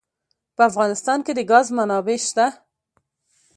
[0.55, 2.45] په افغانستان کې د ګاز منابع شته.